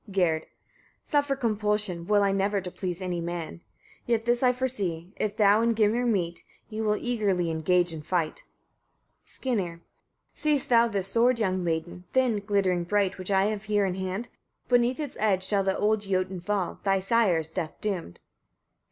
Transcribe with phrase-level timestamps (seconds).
[0.11, 0.47] Gerd.
[1.03, 1.03] 24.
[1.03, 3.61] Suffer compulsion will I never, to please any man;
[4.07, 8.41] yet this I foresee, if thou and Gymir meet, ye will eagerly engage in fight.
[9.25, 9.81] Skirnir.
[9.81, 9.81] 25.
[10.33, 12.05] Seest thou this sword, young maiden!
[12.13, 14.29] thin, glittering bright, which I have here in hand?
[14.67, 18.19] Beneath its edge shall the old Jotun fall: thy sire is death doomed.